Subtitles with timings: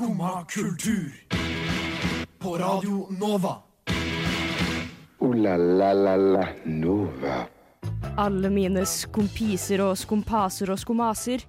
[0.00, 1.12] Skumma kultur.
[2.38, 3.56] På Radio Nova.
[5.18, 7.34] O-la-la-la-la Nova.
[8.16, 11.44] Alle mine skumpiser og skumpaser og skumaser.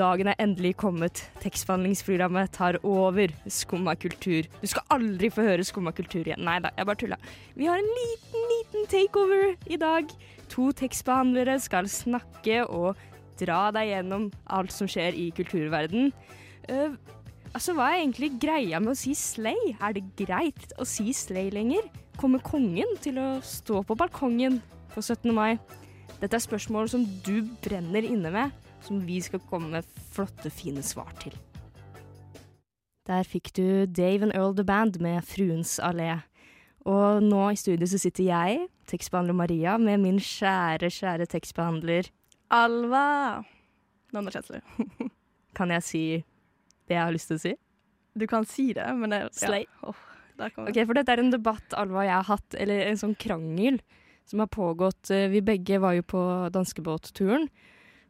[0.00, 1.26] Dagen er endelig kommet.
[1.42, 4.48] Tekstbehandlingsprogrammet tar over Skumma kultur.
[4.62, 6.40] Du skal aldri få høre Skumma kultur igjen.
[6.40, 7.18] Nei da, jeg bare tulla.
[7.52, 10.08] Vi har en liten, liten takeover i dag.
[10.56, 12.96] To tekstbehandlere skal snakke og
[13.36, 16.14] dra deg gjennom alt som skjer i kulturverden.
[16.64, 16.96] Uh,
[17.54, 19.74] altså, hva er egentlig greia med å si slay?
[19.78, 21.86] Er det greit å si slay lenger?
[22.20, 24.60] Kommer kongen til å stå på balkongen
[24.94, 25.30] på 17.
[25.34, 25.56] mai?
[26.20, 28.52] Dette er spørsmål som du brenner inne med,
[28.84, 31.34] som vi skal komme med flotte, fine svar til.
[33.04, 36.22] Der fikk du Dave and Earl The Band med Fruens allé.
[36.88, 42.08] Og nå i studio så sitter jeg, tekstbehandler Maria, med min kjære, kjære tekstbehandler.
[42.52, 43.42] Alva.
[44.12, 44.60] Navnet Kjensli.
[45.58, 46.04] Kan jeg si
[46.88, 47.54] det jeg har lyst til å si?
[48.14, 49.66] Du kan si det, men det Slay.
[49.82, 49.90] Ja.
[49.90, 50.02] Oh,
[50.34, 53.78] Ok, For dette er en debatt Alva og jeg har hatt, eller en sånn krangel,
[54.26, 56.22] som har pågått eh, Vi begge var jo på
[56.54, 57.46] danskebåtturen,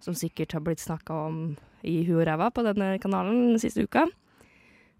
[0.01, 1.39] som sikkert har blitt snakka om
[1.85, 4.07] i huet og ræva på denne kanalen den siste uka.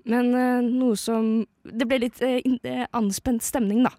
[0.05, 3.95] Men eh, noe som Det ble litt eh, anspent stemning, da.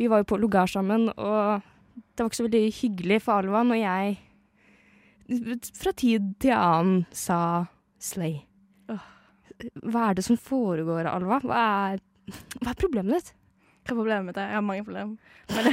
[0.00, 1.60] Vi var jo på lugar sammen, og
[1.92, 4.20] det var ikke så veldig hyggelig for Alva når jeg
[5.76, 7.66] fra tid til annen sa
[8.02, 8.40] slay.
[9.82, 11.38] Hva er det som foregår, Alva?
[11.44, 12.02] Hva er,
[12.62, 13.32] hva er problemet ditt?
[13.82, 14.36] Hva er problemet mitt?
[14.42, 15.16] Jeg har mange problemer.
[15.52, 15.72] Men det,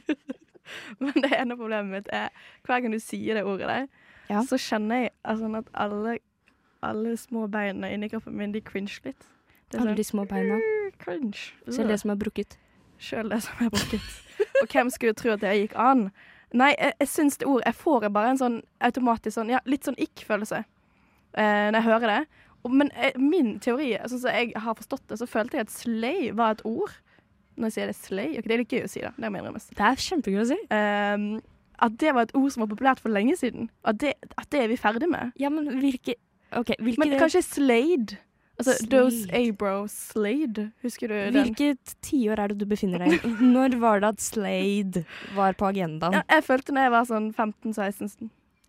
[1.02, 2.28] men det ene problemet mitt er
[2.66, 3.86] hver gang du sier det ordet der,
[4.30, 4.42] Ja.
[4.46, 6.18] så kjenner jeg altså, at alle,
[6.86, 9.26] alle små beina inni kroppen min de cringe litt.
[9.70, 10.58] Det er Alle de sånn små beina.
[10.98, 11.52] cringe.
[11.70, 12.58] Selv det som er brukket.
[12.98, 14.06] Selv det som er brukket.
[14.62, 16.10] Og hvem skulle tro at det gikk an?
[16.52, 19.86] Nei, jeg, jeg syns det ordet Jeg får bare en sånn automatisk sånn, ja, litt
[19.86, 20.64] sånn ikk-følelse
[21.36, 22.22] når jeg hører det.
[22.64, 25.74] Og, men eh, min teori, sånn som jeg har forstått det, så følte jeg at
[25.74, 26.92] slay var et ord.
[27.60, 29.12] Når jeg sier det slay okay, Det er litt gøy å si, da.
[29.20, 29.42] Det må.
[29.68, 30.58] Det er kjempegøy å si.
[30.72, 31.28] Um,
[31.80, 33.70] at det var et ord som var populært for lenge siden.
[33.88, 35.32] At det, at det er vi ferdig med.
[35.40, 36.16] Ja, men hvilke
[36.56, 38.18] okay, hvilke, Men kanskje Slade?
[38.60, 39.40] Altså Those Slade.
[39.40, 40.66] Abro Slade.
[40.84, 41.38] Husker du den?
[41.38, 43.32] hvilket tiår er det du befinner deg i?
[43.54, 45.04] Når var det at Slade
[45.36, 46.20] var på agendaen?
[46.20, 48.28] Ja, jeg følte når jeg var sånn 15-16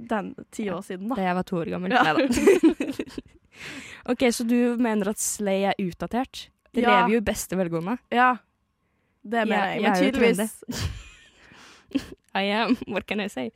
[0.10, 1.16] Den ti år siden, da.
[1.16, 1.92] Da jeg var to år gammel?
[1.92, 2.16] Ja.
[4.12, 6.48] OK, så du mener at Slay er utdatert?
[6.74, 7.02] Det Ja.
[7.02, 7.98] lever jo i beste velgående.
[8.12, 8.38] Ja.
[9.24, 10.64] Det mener Jeg- Men tydeligvis,
[12.36, 13.52] I am, what can I say?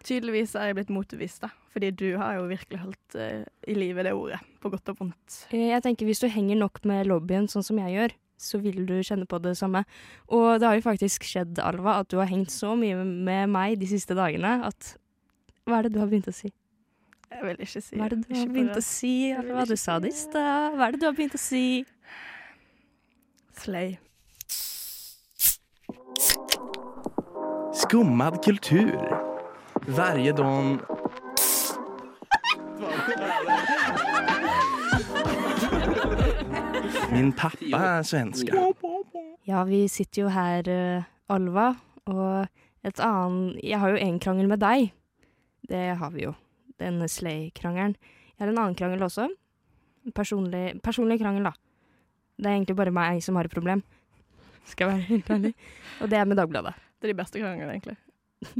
[0.00, 1.50] tydeligvis er jeg blitt motbevist, da.
[1.74, 4.38] Fordi du har jo virkelig holdt uh, i live det ordet.
[4.62, 5.46] På godt og vondt.
[5.52, 8.86] Eh, Jeg tenker Hvis du henger nok med lobbyen, sånn som jeg gjør, så vil
[8.86, 9.84] du kjenne på det samme.
[10.32, 13.78] Og det har jo faktisk skjedd, Alva, at du har hengt så mye med meg
[13.78, 14.94] de siste dagene at
[15.70, 16.48] Hva er det du har begynt å si?
[17.30, 19.64] Jeg vil ikke si Hva er det du har begynt å si, Hva?
[19.70, 20.74] Du sa det i stad.
[20.74, 21.64] Hva er det du har begynt å si?
[23.60, 23.94] Slay.
[27.84, 28.98] Skummad kultur.
[29.86, 30.82] Varje dag...
[37.10, 38.70] Min pappa er svenska.
[39.46, 41.74] Ja, vi sitter jo her, eh, Alva,
[42.06, 42.46] og
[42.86, 44.90] et annet Jeg har jo en krangel med deg.
[45.70, 46.34] Det har vi jo.
[46.80, 47.94] Den Slay-krangelen.
[48.34, 49.28] Jeg har en annen krangel også.
[50.16, 51.52] Personlig, personlig krangel, da.
[52.40, 53.82] Det er egentlig bare meg som har et problem.
[54.66, 55.52] Skal jeg være helt ærlig.
[56.00, 56.74] Og det er med Dagbladet.
[56.98, 57.96] Det er de beste kranglene, egentlig.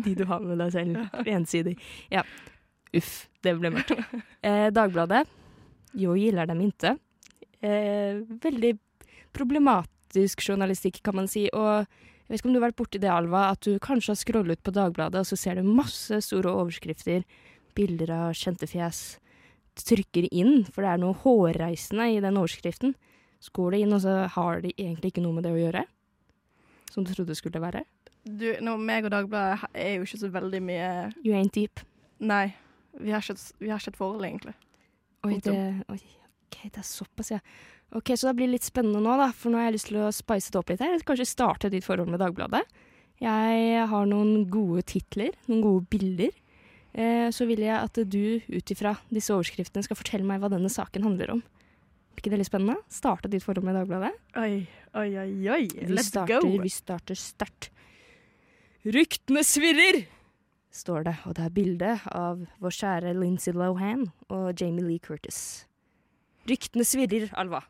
[0.04, 1.24] De du har med deg selv.
[1.26, 1.76] Ensidig.
[2.12, 2.22] Ja.
[2.96, 3.94] Uff, det ble mørkt.
[4.44, 5.24] Eh, Dagbladet.
[5.98, 6.94] Jo gilder dem inte.
[7.60, 8.74] Eh, veldig
[9.36, 11.48] problematisk journalistikk, kan man si.
[11.56, 11.88] Og
[12.30, 14.60] jeg vet ikke om du har vært borti det, Alva, at du kanskje har scrollet
[14.62, 17.24] på Dagbladet, og så ser du masse store overskrifter,
[17.74, 19.00] bilder av kjente fjes.
[19.74, 22.94] Du trykker inn, for det er noe hårreisende i den overskriften.
[23.42, 25.82] Så går det inn, og så har de egentlig ikke noe med det å gjøre.
[26.94, 27.82] Som du trodde det skulle være.
[28.22, 30.88] Du, nå, meg og Dagbladet er jo ikke så veldig mye
[31.24, 31.82] You ain't deep.
[32.22, 32.52] Nei.
[32.94, 34.54] Vi har ikke vi har ikke et forhold, egentlig.
[35.26, 35.58] Oi, det,
[35.90, 35.98] oi,
[36.46, 37.42] ok, det er såpass, ja.
[37.96, 40.12] Ok, Så det blir litt spennende nå, da, for nå har jeg lyst til å
[40.14, 41.00] spice det opp litt her.
[41.06, 42.62] Kanskje starte ditt forhold med Dagbladet.
[43.20, 46.30] Jeg har noen gode titler, noen gode bilder.
[46.94, 50.70] Eh, så vil jeg at du ut ifra disse overskriftene skal fortelle meg hva denne
[50.70, 51.42] saken handler om.
[52.14, 52.78] Er ikke det litt spennende?
[52.90, 54.14] Starte ditt forhold med Dagbladet.
[54.38, 54.62] Oi,
[54.94, 55.60] oi, oi, oi.
[55.74, 56.62] Vi Let's starter, go.
[56.62, 57.72] Vi starter sterkt.
[58.86, 60.04] Ryktene svirrer!
[60.70, 65.66] står det, og det er bilde av vår kjære Lindsay Lohan og Jamie Lee Curtis.
[66.48, 67.64] Ryktene svirrer, Alva.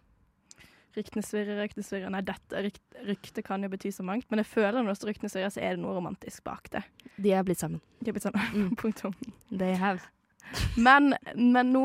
[0.97, 2.11] Ryktene svirrer, ryktene svirrer.
[2.11, 5.31] Nei, dette ryktet rykte kan jo bety så mangt, men jeg føler når det ryktene
[5.33, 6.83] svirrer, så er det noe romantisk bak det.
[7.17, 7.81] De er blitt sammen.
[8.01, 8.43] De er blitt sammen.
[8.53, 8.75] Mm.
[8.81, 9.15] punktum.
[9.53, 10.03] They have.
[10.77, 11.85] Men, men nå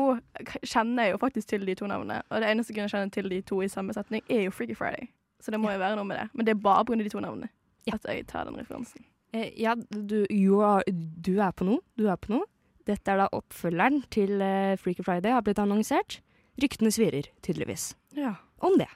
[0.66, 3.30] kjenner jeg jo faktisk til de to navnene, og det eneste grunnen jeg kjenner til
[3.30, 5.08] de to i samme setning, er jo Freaky Friday.
[5.40, 6.26] Så det må jo være noe med det.
[6.34, 6.98] Men det er bare pga.
[7.02, 7.48] de to navnene
[7.86, 7.94] Ja.
[7.94, 9.04] at jeg tar den referansen.
[9.32, 10.24] Eh, ja, du,
[10.64, 11.78] are, du er på noe.
[11.98, 12.46] Du er på noe.
[12.86, 16.20] Dette er da oppfølgeren til uh, Freaky Friday, har blitt annonsert.
[16.62, 17.94] Ryktene svirrer, tydeligvis.
[18.16, 18.36] Ja.
[18.64, 18.88] Om det.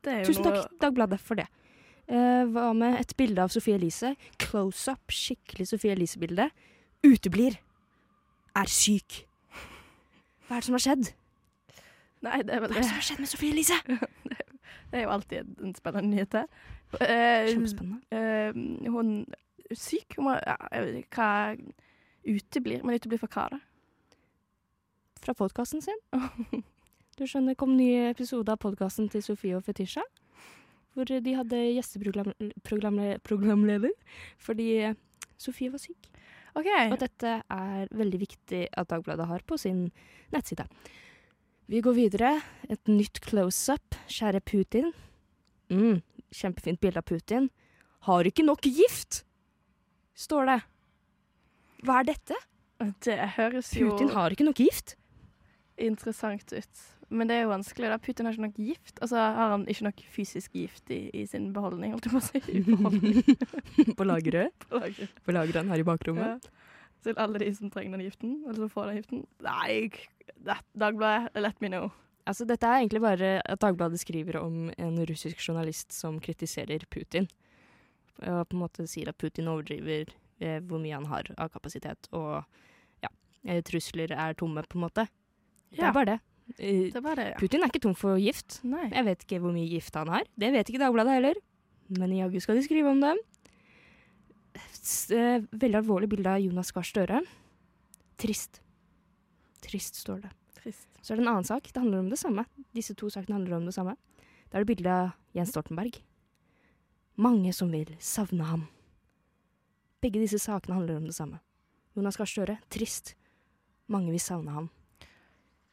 [0.00, 1.46] Det er jo Tusen noe takk, Dagbladet, for det.
[2.10, 4.14] Uh, hva med et bilde av Sophie Elise?
[4.42, 6.48] Close up, skikkelig Sophie Elise-bilde.
[7.06, 7.58] Uteblir.
[8.58, 9.22] Er syk.
[10.48, 11.12] Hva er det som har skjedd?
[12.26, 12.82] Nei, det er vel Hva er det.
[12.82, 13.78] det som har skjedd med Sophie Elise?
[14.90, 16.32] Det er jo alltid en spennende nyhet.
[16.32, 16.40] det.
[16.98, 18.00] Eh, Kjempespennende.
[18.10, 19.12] Uh, hun
[19.70, 20.16] er syk.
[20.16, 20.56] Hun må, ja,
[21.14, 21.28] hva
[22.26, 22.82] uteblir.
[22.82, 23.60] Men uteblir for hva, da?
[25.22, 26.02] Fra podkasten sin.
[27.20, 30.00] Du skjønner, kom ny episode av podkasten til Sofie og Fetisha.
[30.96, 33.92] Hvor de hadde gjesteprogramleder
[34.40, 34.96] fordi
[35.36, 36.08] Sofie var syk.
[36.56, 36.88] Okay.
[36.88, 39.92] Og dette er veldig viktig at Dagbladet har på sin
[40.32, 40.64] nettside.
[41.68, 42.40] Vi går videre.
[42.72, 43.92] Et nytt close-up.
[44.08, 44.88] Kjære Putin.
[45.68, 46.00] Mm,
[46.32, 47.50] kjempefint bilde av Putin.
[48.08, 49.28] Har ikke nok gift,
[50.16, 50.64] står det.
[51.84, 52.32] Hva er dette?
[53.04, 54.96] Det høres jo Putin har ikke nok gift.
[55.76, 56.72] interessant ut.
[57.10, 57.88] Men det er jo vanskelig.
[57.90, 57.96] da.
[57.98, 59.00] Putin har ikke nok gift.
[59.02, 62.26] Altså har han ikke nok fysisk gift i, i sin beholdning, holdt jeg på å
[62.28, 62.42] si.
[62.56, 63.94] I beholdning.
[63.98, 64.66] på lageret.
[64.70, 66.46] på lageret På lageret her i bakrommet.
[66.46, 66.76] Ja.
[67.02, 69.24] Til alle de som trenger den giften, eller som får den giften.
[69.42, 69.90] Nei,
[70.78, 71.90] Dagbladet, let me know.
[72.28, 77.26] Altså, dette er egentlig bare at Dagbladet skriver om en russisk journalist som kritiserer Putin.
[78.20, 82.06] Og på en måte sier at Putin overdriver eh, hvor mye han har av kapasitet,
[82.12, 82.44] og
[83.02, 83.10] ja,
[83.48, 85.06] eh, trusler er tomme, på en måte.
[85.72, 85.88] Det Ja.
[85.88, 86.18] er bare det.
[86.58, 87.38] Eh, Det var det, ja.
[87.38, 88.60] Putin er ikke tom for gift.
[88.64, 88.88] Nei.
[88.90, 90.24] Jeg vet ikke hvor mye gift han har.
[90.38, 91.34] Det vet ikke Dagbladet heller.
[91.98, 93.14] Men jaggu skal de skrive om det.
[95.14, 97.20] Eh, Veldig alvorlig bilde av Jonas Gahr Støre.
[98.20, 98.60] Trist.
[99.62, 100.30] Trist, står det.
[100.60, 100.88] Trist.
[101.00, 101.70] Så er det en annen sak.
[101.72, 102.44] Det handler om det samme.
[102.76, 103.96] Disse to sakene handler om det samme.
[104.50, 106.00] Da er det bilde av Jens Stoltenberg.
[107.20, 108.66] Mange som vil savne ham.
[110.00, 111.40] Begge disse sakene handler om det samme.
[111.96, 113.14] Jonas Gahr Støre, trist.
[113.90, 114.70] Mange vil savne ham.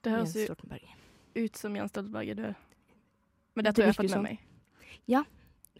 [0.07, 0.93] Det høres Jens jo Stoltenberg.
[1.37, 2.61] ut som Jens Stoltenberg er død.
[3.57, 4.39] Men det Det tror jeg har fått med meg.
[5.11, 5.23] Ja.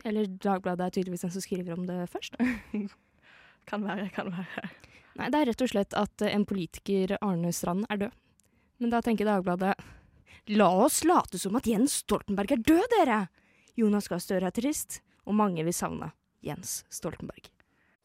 [0.05, 2.35] Eller Dagbladet er tydeligvis den som skriver om det først.
[3.67, 4.69] Kan være, kan være.
[5.17, 8.13] Nei, det er rett og slett at eh, en politiker, Arne Strand, er død.
[8.79, 9.73] Men da tenker Dagbladet
[10.55, 13.17] La oss late som at Jens Stoltenberg er død, dere!
[13.75, 16.13] Jonas Gahr Støre er trist, og mange vil savne
[16.45, 17.49] Jens Stoltenberg.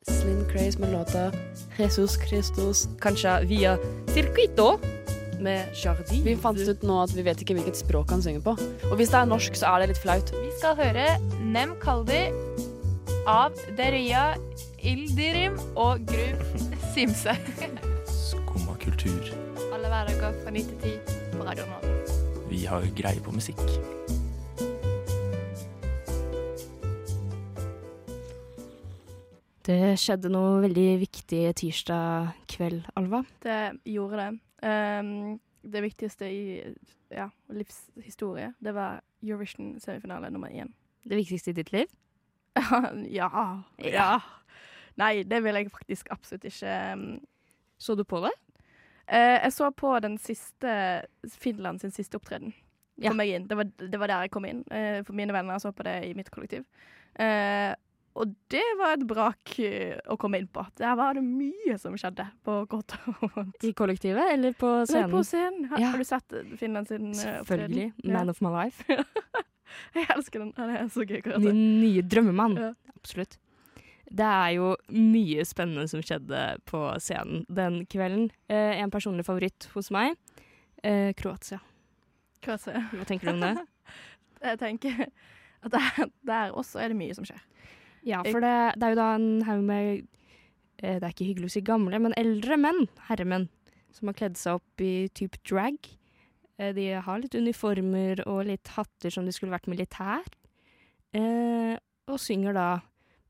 [0.08, 1.28] Slim Craze med låta
[1.78, 2.88] Jesus Christus.
[2.98, 3.76] Kanskje via
[4.10, 4.72] Circuito
[5.42, 6.22] med Jardin.
[6.24, 8.56] Vi fant ut nå at vi vet ikke hvilket språk han synger på.
[8.90, 10.32] Og hvis det er norsk, så er det litt flaut.
[10.34, 11.06] Vi skal høre
[11.42, 12.24] Nem Kaldi
[13.30, 14.32] av Deria
[14.82, 17.36] Ildirim og Gru Simse.
[18.10, 19.32] Skumma kultur.
[19.72, 21.80] Alle hverdager fra 9 til 10 på Radio Nå
[22.50, 23.62] Vi har greie på musikk.
[29.62, 33.22] Det skjedde noe veldig viktig tirsdag kveld, Alva.
[33.44, 33.60] Det
[33.94, 34.51] gjorde det.
[34.62, 36.74] Ehm, det viktigste i
[37.10, 40.72] ja, livshistorie, det var Eurovision-semifinale nummer én.
[41.04, 41.86] Det viktigste i ditt liv.
[43.18, 43.28] ja.
[43.78, 44.20] Ja.
[45.00, 46.66] Nei, det vil jeg faktisk absolutt ikke.
[46.68, 47.20] ehm.
[47.78, 48.30] Så du på det?
[49.06, 52.52] Eh, jeg så på den siste Finland sin siste opptreden.
[53.02, 53.10] Ja.
[53.12, 54.62] Det var, det var der jeg kom inn.
[54.70, 56.64] Eh, for mine venner så på det i mitt kollektiv.
[57.14, 57.74] Eh,
[58.14, 60.64] og det var et brak eh, å komme inn på.
[60.80, 63.64] Der var det mye som skjedde, på godt og vondt.
[63.64, 65.10] I kollektivet eller på scenen?
[65.14, 65.68] på scenen.
[65.70, 65.92] Har, Ja.
[65.94, 67.86] har du sett eh, Finland sin eh, Selvfølgelig.
[67.94, 68.12] opptreden?
[68.18, 68.84] Man of my life.
[69.96, 70.52] Jeg elsker den.
[70.56, 71.22] Den er så gøy.
[71.40, 72.58] Min nye drømmemann.
[72.60, 72.72] Ja.
[72.98, 73.38] Absolutt.
[74.12, 78.26] Det er jo mye spennende som skjedde på scenen den kvelden.
[78.52, 80.18] Eh, en personlig favoritt hos meg.
[80.84, 81.62] Eh, Kroatia.
[82.44, 82.58] Hva?
[82.58, 83.54] Hva tenker du om det?
[84.42, 85.06] Jeg tenker
[85.62, 87.40] at der, der også er det mye som skjer.
[88.06, 90.06] Ja, for det, det er jo da en haug med
[90.82, 93.48] eh, Det er ikke hyggelig å si gamle, men eldre menn, herremenn,
[93.94, 95.78] som har kledd seg opp i type drag.
[96.58, 100.26] Eh, de har litt uniformer og litt hatter som de skulle vært militær.
[101.14, 101.76] Eh,
[102.10, 102.68] og synger da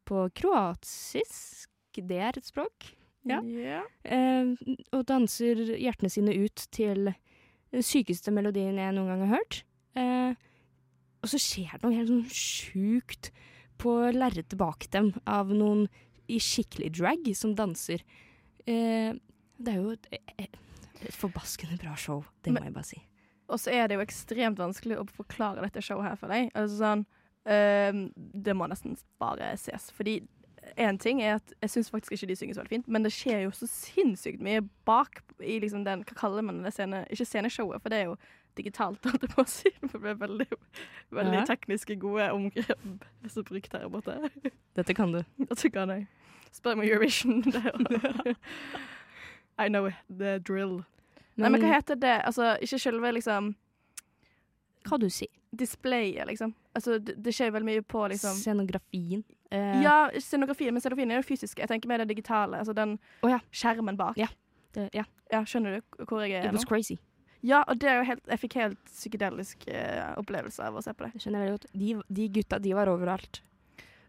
[0.09, 1.69] på kroatisk.
[1.93, 2.95] Det er et språk.
[3.29, 3.39] Ja.
[4.03, 4.55] Eh,
[4.91, 7.13] og danser hjertene sine ut til
[7.73, 9.63] den sykeste melodien jeg noen gang har hørt.
[9.99, 10.33] Eh,
[11.23, 13.31] og så skjer det noe helt sånn sjukt
[13.83, 15.87] på lerretet bak dem av noen
[16.31, 18.05] i skikkelig drag som danser.
[18.67, 19.13] Eh,
[19.63, 20.07] det er jo et,
[20.39, 20.61] et,
[21.03, 23.01] et forbaskende bra show, det må Men- jeg bare si.
[23.53, 26.47] Og så er det jo ekstremt vanskelig å forklare dette showet her for deg.
[26.57, 27.03] Altså sånn,
[27.53, 29.91] øhm, det må nesten bare ses.
[29.93, 30.23] Fordi
[30.79, 33.13] én ting er at jeg syns faktisk ikke de synger så veldig fint, men det
[33.13, 36.73] skjer jo så sinnssykt mye bak i liksom den Hva kaller man det?
[36.73, 38.17] Scene, ikke sceneshowet, for det er jo
[38.59, 39.71] digitalt, holdt jeg på å si.
[39.83, 40.47] Det er veldig,
[41.15, 41.45] veldig Ja.
[41.49, 42.79] tekniske, gode omgrep
[43.33, 44.19] som brukt her borte.
[44.77, 45.23] Dette kan du.
[45.39, 46.07] Dette kan jeg.
[46.53, 47.41] Spør meg Eurovision.
[49.59, 49.95] I know it.
[50.09, 50.83] The drill.
[51.37, 52.19] Nei, men hva heter det?
[52.29, 53.55] Altså, ikke selve liksom
[54.89, 55.31] Hva du sier?
[55.53, 56.55] displayet, liksom.
[56.77, 59.21] Altså, det, det skjer veldig mye på liksom Scenografien.
[59.53, 61.59] Eh, Ja, scenografien, men scenografien er jo fysisk.
[61.61, 62.57] Jeg tenker mer det digitale.
[62.63, 63.37] Altså den oh, ja.
[63.53, 64.17] skjermen bak.
[64.21, 64.31] Ja.
[64.77, 65.05] det, ja.
[65.33, 66.69] Ja, skjønner du hvor jeg er It was nå?
[66.73, 66.97] crazy.
[67.43, 70.93] Ja, og det er jo helt, jeg fikk helt psykedelisk uh, opplevelse av å se
[70.95, 71.13] på det.
[71.17, 71.73] Det skjønner jeg veldig godt.
[71.83, 73.41] De, de gutta, de var overalt.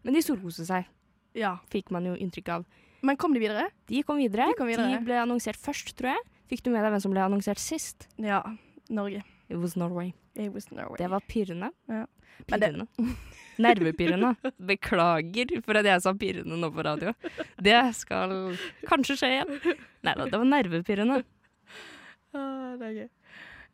[0.06, 0.86] Men de storkoste seg,
[1.34, 1.56] Ja.
[1.72, 2.66] fikk man jo inntrykk av.
[3.04, 3.66] Men kom de videre?
[3.90, 4.46] De kom videre.
[4.52, 4.86] De kom videre.
[4.94, 6.22] De ble annonsert først, tror jeg.
[6.52, 8.06] Fikk du med deg hvem som ble annonsert sist?
[8.22, 8.38] Ja.
[8.88, 9.24] Norge.
[9.48, 10.14] It was Norway.
[10.36, 10.96] It was Norway.
[11.02, 11.72] Det var pirrende.
[11.90, 12.04] Ja.
[12.48, 12.86] Pirrende.
[13.60, 14.32] Nervepirrende.
[14.70, 17.12] Beklager for at jeg sa pirrende nå på radio.
[17.60, 18.54] Det skal
[18.88, 19.52] kanskje skje igjen.
[20.06, 21.20] Nei da, det var nervepirrende.
[22.34, 23.08] Ah, det er gøy.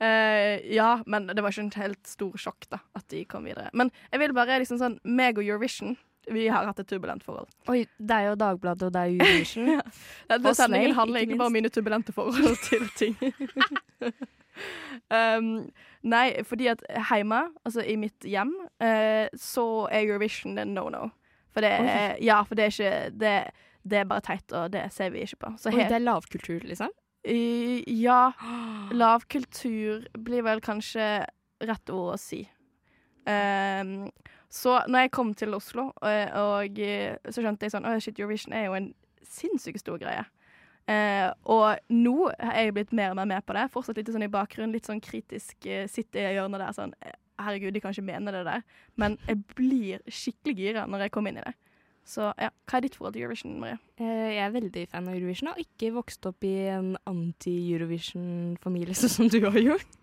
[0.00, 3.68] Eh, ja, men det var ikke en helt stor sjokk da, at de kom videre.
[3.76, 5.96] Men jeg vil bare liksom sånn Meg og Eurovision,
[6.30, 7.48] vi har hatt et turbulent forhold.
[7.68, 9.70] Oi, det er jo Dagbladet og det er Eurovision.
[10.30, 13.16] Denne Og sendingen handler ikke ikke bare om mine turbulente forhold til ting.
[15.12, 15.50] um,
[16.02, 21.10] nei, fordi at hjemme, altså i mitt hjem, uh, så er Eurovision en no-no.
[21.50, 23.36] For det er, ja, for det er ikke det,
[23.82, 25.54] det er bare teit, og det ser vi ikke på.
[25.58, 26.92] Så Oi, det er lavkultur, liksom?
[27.24, 28.32] Ja,
[28.96, 31.26] lavkultur blir vel kanskje
[31.60, 32.40] rett ord å si.
[33.28, 34.08] Um,
[34.50, 38.18] så når jeg kom til Oslo, og, og eh, så skjønte jeg sånn Å, shit,
[38.18, 38.88] Eurovision er jo en
[39.22, 40.24] sinnssykt stor greie.
[40.90, 43.68] Uh, og nå er jeg blitt mer og mer med på det.
[43.70, 45.54] Fortsatt litt sånn i bakgrunnen, litt sånn kritisk.
[45.68, 48.64] Uh, sitte i hjørnet der sånn eh, Herregud, de kan ikke mene det der.
[49.00, 51.54] Men jeg blir skikkelig gira når jeg kommer inn i det.
[52.10, 53.78] Så ja, hva er ditt forhold til Eurovision, Marie?
[54.02, 55.48] Eh, Jeg er veldig fan av Eurovision.
[55.52, 59.98] og Har ikke vokst opp i en anti-Eurovision-familie sånn som du har gjort.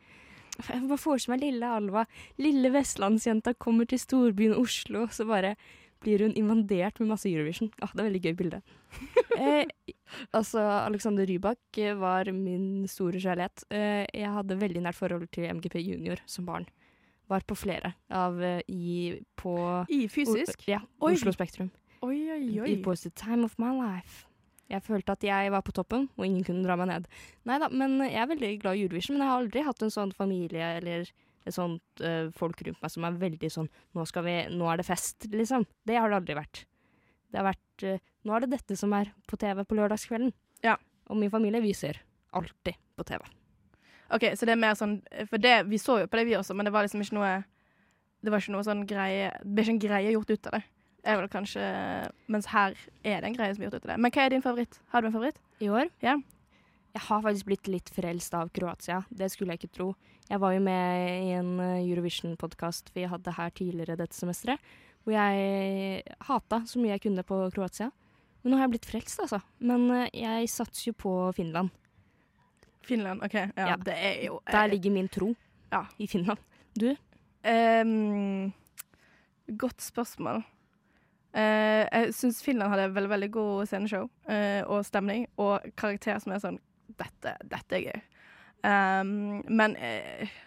[0.58, 2.06] Jeg bare forestiller meg lille Alva,
[2.42, 5.52] lille vestlandsjenta, kommer til storbyen Oslo, så bare
[6.02, 7.70] blir hun invadert med masse Eurovision.
[7.82, 8.62] Ah, det er et veldig gøy bilde.
[9.38, 9.66] eh,
[10.32, 13.68] altså, Alexander Rybak eh, var min store kjærlighet.
[13.74, 16.68] Eh, jeg hadde veldig nært forhold til MGP Junior som barn.
[17.28, 19.58] Var på flere av eh, i på
[19.92, 20.64] I fysisk?
[20.70, 21.14] Ja, Oi.
[21.18, 21.70] Oslo Spektrum.
[22.06, 22.72] Oi, oi, oi.
[22.72, 24.26] It was the time of my life.
[24.68, 27.08] Jeg følte at jeg var på toppen, og ingen kunne dra meg ned.
[27.48, 29.94] Nei da, men jeg er veldig glad i Eurovision, men jeg har aldri hatt en
[29.94, 31.08] sånn familie eller
[31.48, 34.88] et sånt uh, folk rundt meg som er veldig sånn nå, vi, 'Nå er det
[34.90, 35.64] fest', liksom.
[35.88, 36.66] Det har det aldri vært.
[37.32, 40.34] Det har vært uh, Nå er det dette som er på TV på lørdagskvelden.
[40.66, 40.76] Ja.
[41.08, 42.02] Og min familie, vi ser
[42.36, 43.24] alltid på TV.
[44.12, 46.56] OK, så det er mer sånn For det, vi så jo på det, vi også,
[46.56, 47.32] men det var liksom ikke noe
[48.24, 50.62] Det var ikke noe sånn greie Det ble ikke en greie gjort ut av det.
[51.08, 51.64] Er vel kanskje
[52.28, 52.74] Mens her
[53.08, 54.00] er det en greie som er gjort ut av det.
[54.04, 54.80] Men hva er din favoritt?
[54.92, 55.38] Har du en favoritt?
[55.64, 55.88] I år?
[56.04, 56.18] Ja.
[56.98, 59.04] Jeg har faktisk blitt litt frelst av Kroatia.
[59.14, 59.88] Det skulle jeg ikke tro.
[60.28, 64.60] Jeg var jo med i en eh, Eurovision-podkast vi hadde her tidligere dette semesteret,
[65.06, 67.92] hvor jeg hata så mye jeg kunne på Kroatia.
[68.44, 69.40] Men nå har jeg blitt frelst, altså.
[69.64, 71.70] Men eh, jeg satser jo på Finland.
[72.88, 73.24] Finland.
[73.24, 73.34] OK.
[73.36, 73.76] Ja, Ja.
[73.78, 75.34] det er jo Der ligger min tro.
[75.72, 75.86] Ja.
[76.00, 76.40] I Finland.
[77.44, 78.52] Ehm,
[79.58, 80.44] Godt spørsmål.
[81.34, 86.34] Eh, jeg syns Finland hadde veldig veldig god sceneshow uh, og stemning, og karakter som
[86.34, 86.62] er sånn
[86.98, 87.98] Dette, dette er gøy.
[88.66, 90.38] Um, men uh,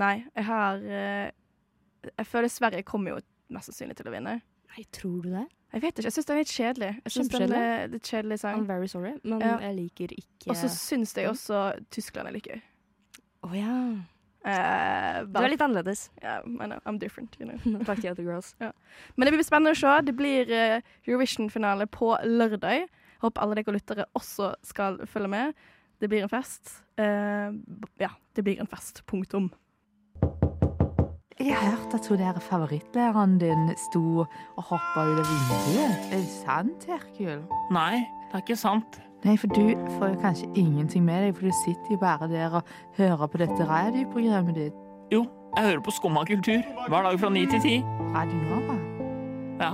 [0.00, 3.18] Nei, jeg har Jeg føler Sverige kommer jo
[3.52, 4.38] mest sannsynlig til å vinne.
[4.72, 5.44] Nei, tror du det?
[5.72, 6.90] Jeg vet ikke, jeg syns den er litt kjedelig.
[7.04, 8.58] Jeg synes den er litt kjedelig sang.
[8.60, 9.58] I'm very sorry, men Ja.
[9.60, 12.60] jeg liker ikke Og så syns jeg også Tyskland er litt gøy.
[13.44, 13.76] Å ja.
[14.44, 16.08] Eh, Du er litt annerledes.
[16.22, 17.84] Yeah, I know, I'm different, you know.
[17.86, 18.54] Takk til Other Girls.
[18.58, 19.94] Men det blir spennende å se.
[20.08, 22.88] Det blir uh, Eurovision-finale på lørdag.
[23.22, 25.54] Håper alle dere lyttere også skal følge med.
[26.02, 26.80] Det blir en fest.
[26.98, 27.54] Uh,
[28.02, 29.04] ja, det blir en fest.
[29.06, 29.52] Punktum.
[31.42, 36.04] Jeg har hørt at hun der favorittlæreren din sto og hoppa ut av vinduet.
[36.12, 37.40] Er det sant, Herkul?
[37.74, 39.00] Nei, det er ikke sant.
[39.22, 39.62] Nei, for du
[39.98, 43.38] får jo kanskje ingenting med deg, for du sitter jo bare der og hører på
[43.38, 44.80] dette radioprogrammet ditt.
[45.14, 45.22] Jo,
[45.56, 47.76] jeg hører på Skumma kultur hver dag fra ni til ti.
[48.16, 48.76] Radio Nova.
[49.62, 49.70] Ja.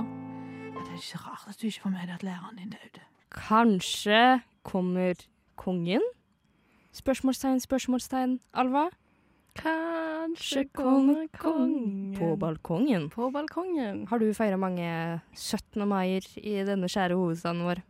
[0.69, 3.05] Ja, det er ikke rart at du ikke får med deg at læreren din døde.
[3.33, 4.23] Kanskje
[4.69, 5.25] kommer
[5.57, 6.05] kongen?
[6.93, 8.89] Spørsmålstegn, spørsmålstegn, Alva?
[9.59, 13.09] Kanskje kommer kongen på balkongen.
[13.11, 14.05] På balkongen.
[14.11, 15.89] Har du feira mange 17.
[15.89, 17.81] maier i denne kjære hovedstaden vår?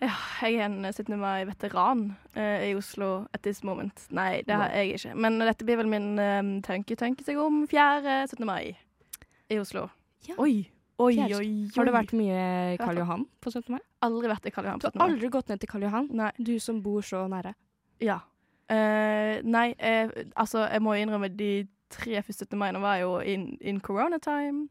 [0.00, 1.12] Ja, jeg er en 17.
[1.20, 4.06] mai-veteran uh, i Oslo at this moment.
[4.10, 5.14] Nei, det har jeg ikke.
[5.14, 8.26] Men dette blir vel min um, tenke, tenke seg om 4.
[8.30, 8.46] 17.
[8.48, 8.72] mai
[9.50, 9.88] i Oslo.
[10.28, 10.38] Ja.
[10.40, 11.50] Oi, Oi, oi, oi.
[11.76, 12.40] Har du vært mye
[12.74, 13.72] i Karl Johan på 17.
[13.72, 13.80] mai?
[14.04, 14.80] Aldri vært i Karl Johan.
[14.82, 14.92] på 17.
[14.92, 15.00] mai.
[15.00, 16.08] Du har aldri gått ned til Karl Johan?
[16.12, 16.30] Nei.
[16.36, 17.54] Du som bor så nære.
[18.04, 18.18] Ja.
[18.70, 22.58] Uh, nei, eh, altså, jeg må innrømme de tre første 17.
[22.60, 24.68] mai var jo in, in corona time.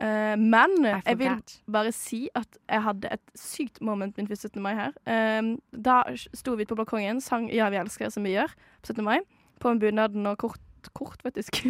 [0.00, 4.62] Eh, men jeg vil bare si at jeg hadde et sykt moment min for 17.
[4.64, 4.94] mai her.
[5.04, 8.48] Uh, da sto vi på balkongen, sang 'Ja, vi elsker' som vi gjør
[8.80, 9.04] på 17.
[9.04, 9.18] mai,
[9.60, 10.60] på en bunaden og kort,
[10.94, 11.60] kort faktisk.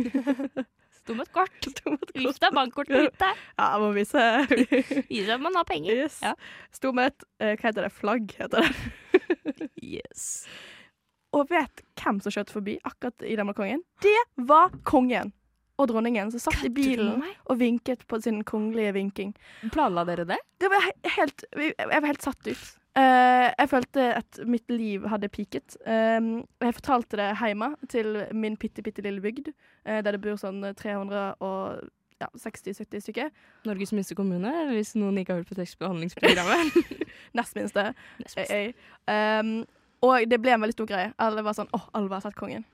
[1.01, 1.71] Sto med et kort.
[2.15, 3.23] Vis deg bankkortet ditt.
[3.59, 4.25] Ja, jeg må vise.
[5.11, 5.97] Vise at man har penger.
[6.05, 6.21] Yes.
[6.23, 6.35] Ja.
[6.71, 7.93] Sto med et uh, Hva heter det?
[7.93, 9.71] Flagg, heter det.
[9.83, 10.47] Yes.
[11.33, 13.83] Og vet hvem som skjøt forbi akkurat i den balkongen?
[14.05, 15.33] Det var kongen
[15.81, 19.33] og dronningen som satt i bilen og vinket på sin kongelige vinking.
[19.73, 20.39] Planla dere det?
[20.61, 20.81] Det var
[21.17, 22.65] helt Jeg var helt satt ut.
[22.99, 25.77] Uh, jeg følte at mitt liv hadde peaket.
[25.87, 29.49] Uh, jeg fortalte det hjemme til min bitte, bitte lille bygd,
[29.87, 33.31] uh, der det bor sånn 360-70 stykker.
[33.69, 36.67] Norges minste kommune, hvis noen ikke har hørt på tekstbehandlingsprogrammet.
[37.39, 37.83] Nest minste.
[38.35, 38.67] Ei, ei.
[39.07, 39.63] Um,
[40.03, 41.15] og det ble en veldig stor greie.
[41.21, 42.65] Alle var sånn åh, alle har sett kongen.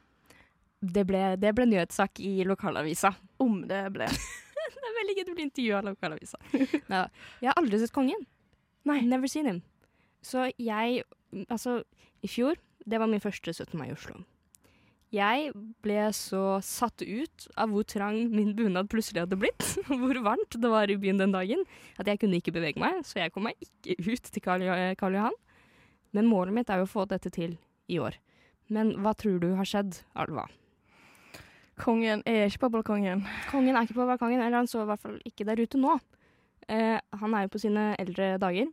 [0.80, 3.14] Det ble, det ble nyhetssak i lokalavisa.
[3.42, 4.10] Om det ble.
[4.66, 6.38] Det er veldig gøy å bli intervjua av lokalavisa.
[6.90, 7.04] Neida.
[7.38, 8.24] Jeg har aldri sett kongen.
[8.88, 9.00] Nei.
[9.06, 9.60] Never seen him.
[10.26, 11.04] Så jeg
[11.52, 11.80] Altså,
[12.24, 12.56] i fjor,
[12.86, 13.76] det var min første 17.
[13.78, 14.16] mai i Oslo.
[15.14, 15.52] Jeg
[15.84, 20.58] ble så satt ut av hvor trang min bunad plutselig hadde blitt, og hvor varmt
[20.62, 21.62] det var i byen den dagen,
[22.00, 24.66] at jeg kunne ikke bevege meg, så jeg kom meg ikke ut til Karl,
[24.98, 25.38] Karl Johan.
[26.16, 27.58] Men målet mitt er jo å få dette til
[27.92, 28.16] i år.
[28.72, 30.46] Men hva tror du har skjedd, Alva?
[31.76, 33.24] Kongen er ikke på balkongen.
[33.50, 35.98] Kongen er ikke på balkongen, eller han så i hvert fall ikke der ute nå.
[36.72, 38.70] Eh, han er jo på sine eldre dager.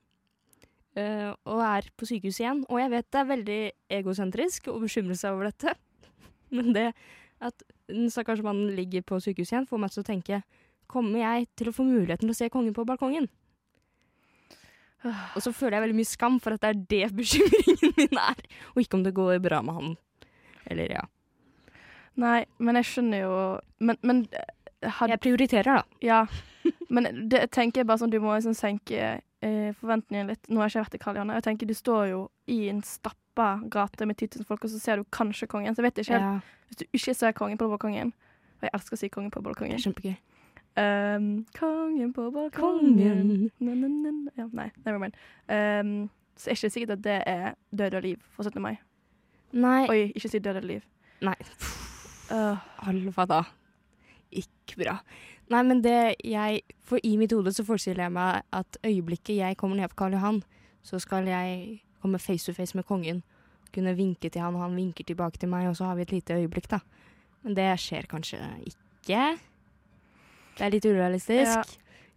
[0.95, 2.63] eh, og er på sykehus igjen.
[2.69, 3.61] Og jeg vet det er veldig
[3.97, 5.73] egosentrisk å bekymre seg over dette.
[6.55, 6.93] Men det
[7.43, 10.43] at den stakkars mannen ligger på sykehus igjen, får meg til å tenke
[10.93, 13.25] Kommer jeg til å få muligheten til å se kongen på balkongen?
[15.03, 18.39] Og så føler jeg veldig mye skam for at det er det bekymringen min er,
[18.75, 19.95] og ikke om det går bra med han.
[20.69, 21.03] Eller ja.
[22.15, 23.37] Nei, men jeg skjønner jo
[23.81, 25.83] Men, men eh, had, Jeg prioriterer, da.
[26.05, 26.25] Ja.
[26.93, 28.99] Men det jeg tenker jeg bare sånn, du må liksom senke
[29.41, 30.45] eh, forventningene litt.
[30.49, 31.37] Nå har jeg ikke vært i Karl Johanne.
[31.39, 34.79] Jeg tenker du står jo i en stappa gate med 10 000 folk, og så
[34.79, 35.73] ser du kanskje kongen.
[35.75, 38.73] Så jeg vet ikke helt Ja, Hvis du ikke ser kongen på balkongen Og jeg
[38.77, 39.75] elsker å si kongen på det balkongen.
[39.75, 40.15] er kjempegøy.
[40.73, 43.51] Um, kongen på balkongen Kongen.
[43.59, 44.31] na, na, na, na.
[44.37, 45.17] Ja, Nei, never mind.
[45.49, 48.61] Um, så er ikke sikkert at det er død og liv for 17.
[48.61, 48.77] mai.
[49.53, 49.83] Nei.
[49.89, 50.85] Oi, ikke si død og liv.
[51.21, 51.35] Nei.
[52.31, 52.57] Uh,
[52.87, 53.41] Alfa, da.
[54.33, 54.97] Ikke bra.
[55.51, 59.57] Nei, men det jeg For i mitt hode så forestiller jeg meg at øyeblikket jeg
[59.59, 60.41] kommer ned på Karl Johan,
[60.83, 63.21] så skal jeg komme face to face med kongen.
[63.73, 66.11] Kunne vinke til han, og han vinker tilbake til meg, og så har vi et
[66.11, 66.79] lite øyeblikk, da.
[67.43, 69.23] Men det skjer kanskje ikke.
[70.57, 71.49] Det er litt urealistisk.
[71.49, 71.63] Ja,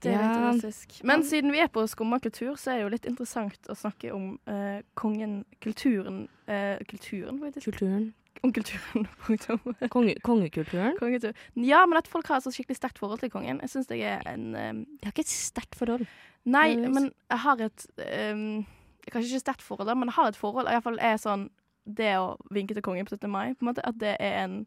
[0.03, 0.43] det er litt urealistisk.
[0.43, 1.05] realistisk.
[1.09, 4.13] Men siden vi er på skumma kultur, så er det jo litt interessant å snakke
[4.15, 7.71] om eh, kongen, kulturen eh, Kulturen, faktisk.
[7.71, 8.11] Kulturen.
[8.45, 9.07] Om kulturen.
[9.95, 10.97] Konge, kongekulturen.
[10.99, 11.37] Kongetur.
[11.57, 13.61] Ja, men at folk har et så skikkelig sterkt forhold til kongen.
[13.65, 14.81] Jeg syns det er en um...
[15.01, 16.07] Jeg har ikke et sterkt forhold.
[16.47, 17.87] Nei, jeg men jeg har et
[18.33, 18.65] um,
[19.07, 20.71] Kanskje ikke sterkt forhold, men jeg har et forhold.
[20.71, 21.49] Iallfall er sånn
[21.87, 23.31] Det å vinke til kongen på 17.
[23.31, 24.65] mai, på en måte, at det er en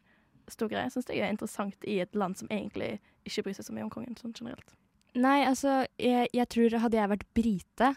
[0.48, 0.86] stor greie.
[0.88, 3.86] Jeg syns det er interessant i et land som egentlig ikke bryr seg så mye
[3.86, 4.72] om kongen, sånn generelt.
[5.20, 7.90] Nei, altså, jeg, jeg tror hadde jeg vært brite,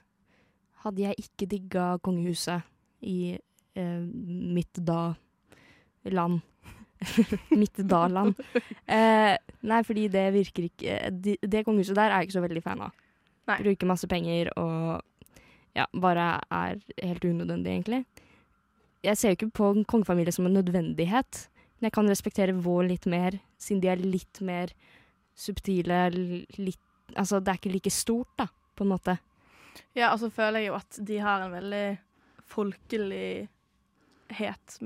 [0.82, 2.66] hadde jeg ikke digga kongehuset
[3.06, 3.36] i
[3.78, 5.12] eh, mitt da
[6.10, 6.40] land.
[7.50, 8.38] mitt da land.
[8.86, 9.34] Eh,
[9.66, 12.84] nei, fordi det virker ikke de, Det kongehuset der er jeg ikke så veldig fan
[12.86, 12.92] av.
[13.50, 13.58] Nei.
[13.64, 15.02] Bruker masse penger og
[15.74, 18.04] ja, bare er helt unødvendig, egentlig.
[19.02, 22.84] Jeg ser jo ikke på en kongefamilie som en nødvendighet, men jeg kan respektere vår
[22.92, 24.74] litt mer, siden de er litt mer
[25.34, 26.10] subtile,
[26.58, 26.78] litt
[27.12, 29.18] Altså, det er ikke like stort, da, på en måte.
[29.92, 31.98] Ja, og så føler jeg jo at de har en veldig
[32.48, 33.48] folkelighet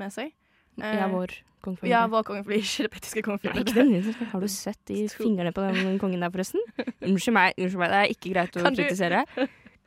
[0.00, 0.32] med seg.
[0.80, 1.32] Eh, Ja, vår
[1.64, 1.92] kongefamilie.
[1.94, 3.54] Ja, vår kongefamilie, ikke kongefamilie.
[3.54, 4.28] Nei, ikke den minste.
[4.32, 6.62] Har du sett de fingrene på den kongen der, forresten?
[7.00, 9.24] Unnskyld meg, unnskyld meg, det er ikke greit å kritisere.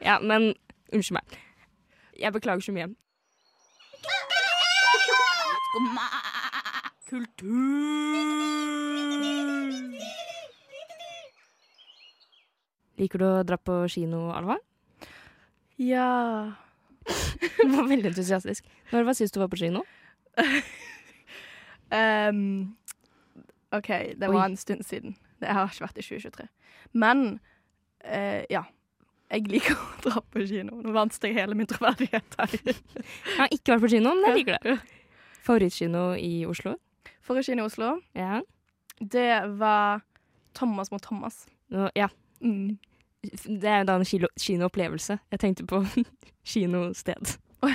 [0.03, 0.51] Ja, men
[0.93, 1.37] unnskyld meg.
[2.19, 2.89] Jeg beklager så mye.
[7.09, 7.49] Kultur!
[12.99, 14.57] Liker du å dra på kino, Alva?
[15.79, 16.07] Ja
[17.61, 18.65] Du var veldig entusiastisk.
[18.91, 19.85] Når var sist du var på kino?
[21.89, 22.75] Ehm,
[23.73, 24.45] OK, det var Oi.
[24.51, 25.15] en stund siden.
[25.41, 26.43] Det har ikke vært i 2023.
[26.93, 27.39] Men
[28.05, 28.63] uh, ja.
[29.29, 30.79] Jeg liker å dra på kino.
[30.81, 32.53] Nå vant jeg hele min troverdighet her.
[32.65, 34.77] Jeg har ikke vært på kino, men jeg liker det.
[35.45, 36.73] Favorittkino i Oslo?
[37.25, 38.39] Favorittkino i Oslo, Ja.
[38.99, 39.27] det
[39.61, 40.01] var
[40.57, 41.45] Thomas mot Thomas.
[41.69, 42.07] Nå, ja.
[42.41, 42.79] Mm.
[43.21, 45.19] Det er jo da en kinoopplevelse.
[45.31, 45.83] Jeg tenkte på
[46.53, 47.37] kinosted.
[47.61, 47.69] Å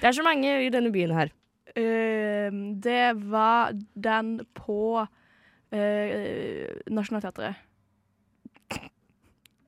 [0.00, 1.28] Det er så mange i denne byen her.
[1.76, 2.50] Uh,
[2.82, 7.54] det var den på uh, Nationaltheatret.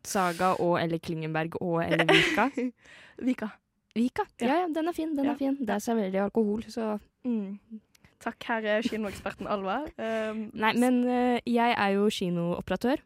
[0.09, 2.49] Saga og eller Klingenberg og eller Vika.
[3.29, 3.49] Vika.
[3.99, 4.23] Vika.
[4.41, 4.47] Ja.
[4.47, 5.17] Ja, ja, den er fin.
[5.17, 5.33] Den Ja.
[5.33, 5.59] er fin.
[5.69, 7.59] Der serverer de alkohol, så Mm.
[8.21, 9.81] Takk, her er kinoeksperten Alva.
[10.31, 12.97] Um, Nei, men uh, jeg er jo kinooperatør,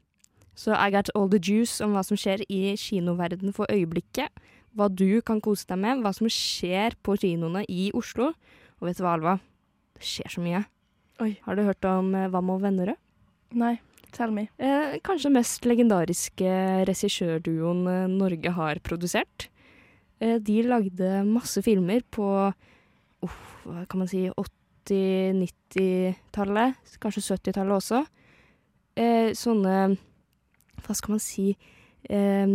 [0.55, 4.29] så I got all the juice om hva som skjer i kinoverden for øyeblikket.
[4.77, 8.27] Hva du kan kose deg med, hva som skjer på kinoene i Oslo.
[8.81, 9.35] Og vet du hva, Alva?
[9.99, 10.61] Det skjer så mye.
[11.23, 11.33] Oi.
[11.45, 12.99] Har du hørt om eh, Hva med Vennerød?
[13.61, 13.75] Nei,
[14.17, 14.43] tell me.
[14.57, 16.51] Eh, kanskje den mest legendariske
[16.89, 19.39] regissørduoen eh, Norge har produsert.
[20.23, 27.99] Eh, de lagde masse filmer på oh, hva kan man si 80-90-tallet, kanskje 70-tallet også.
[28.97, 29.97] Eh, sånne
[30.83, 31.57] Hva skal man si
[32.11, 32.49] eh,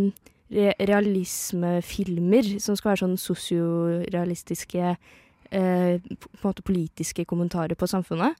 [0.52, 8.38] re Realismefilmer som skal være sånn sosiorealistiske eh, på en måte politiske kommentarer på samfunnet.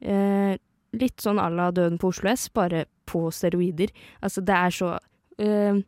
[0.00, 0.56] Eh,
[0.96, 3.92] litt sånn à la Døden på Oslo S, bare på steroider.
[4.24, 4.94] Altså, det er så
[5.38, 5.80] eh,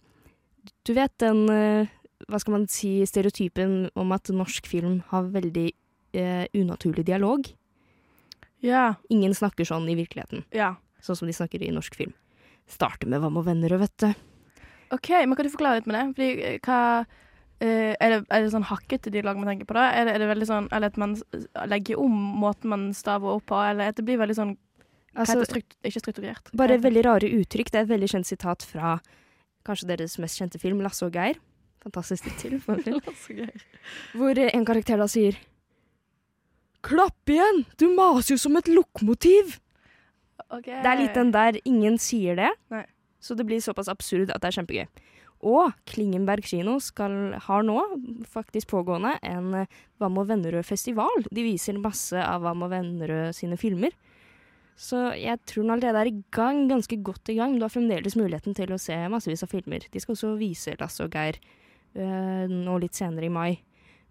[0.86, 1.90] Du vet den eh,
[2.28, 5.72] Hva skal man si Stereotypen om at norsk film har veldig
[6.14, 7.48] eh, unaturlig dialog.
[8.62, 8.94] Ja.
[9.10, 10.76] Ingen snakker sånn i virkeligheten, ja.
[11.02, 12.12] sånn som de snakker i norsk film.
[12.70, 14.12] Starter med Hva med venner, vet du.
[14.92, 16.06] OK, men kan du forklare litt med det?
[16.16, 16.80] Fordi, eh, hva
[17.62, 19.84] Uh, er, det, er det sånn hakkete dialog man tenker på da?
[19.94, 21.12] Er det, er det veldig sånn Eller at man
[21.70, 24.56] legger om måten man staver opp på, eller at det blir veldig sånn
[25.12, 25.42] Altså.
[25.44, 26.50] Strukt, Ikke strukturert.
[26.56, 27.70] bare veldig rare uttrykk.
[27.70, 28.94] Det er et veldig kjent sitat fra
[29.68, 31.36] kanskje deres mest kjente film, Lasse og Geir.
[31.84, 33.00] Fantastisk tittel en film.
[33.20, 33.50] Så gøy.
[34.16, 35.36] Hvor eh, en karakter da sier
[36.82, 37.62] Klapp igjen!
[37.78, 39.58] Du maser jo som et lokomotiv!
[40.48, 40.80] Okay.
[40.82, 42.82] Det er litt den der ingen sier det, Nei.
[43.22, 45.02] Så det blir såpass absurd at det er kjempegøy.
[45.42, 47.80] Og Klingenberg kino skal, har nå,
[48.30, 49.64] faktisk pågående, en
[50.02, 51.26] Vam og Vennerød-festival.
[51.34, 53.94] De viser masse av Hva og Vennerød sine filmer.
[54.78, 57.56] Så jeg tror den allerede er i gang, ganske godt i gang.
[57.58, 59.84] Du har fremdeles muligheten til å se massevis av filmer.
[59.92, 61.38] De skal også vise Lasse og Geir
[61.98, 63.50] øh, nå litt senere i mai.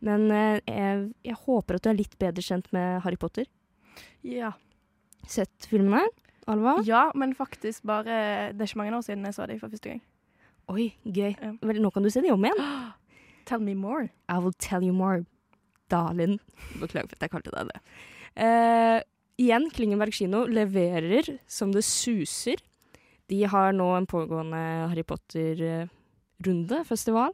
[0.05, 3.49] Men øh, jeg, jeg håper at du er litt bedre kjent med Harry Potter.
[4.27, 4.53] Ja.
[5.29, 6.05] Sett filmene,
[6.49, 6.79] Alva?
[6.85, 9.89] ja, men faktisk bare Det er ikke mange år siden jeg så dem for første
[9.89, 10.01] gang.
[10.71, 11.35] Oi, gøy.
[11.35, 11.51] Ja.
[11.61, 12.61] Vel, nå kan du se dem om igjen.
[13.49, 14.09] Tell me more.
[14.29, 15.25] I will tell you more,
[15.89, 16.39] darling.
[16.79, 17.79] Beklager for at jeg kalte deg det.
[18.37, 18.99] Uh,
[19.41, 22.61] igjen, Klingenberg kino leverer som det suser.
[23.31, 27.33] De har nå en pågående Harry Potter-runde, festival,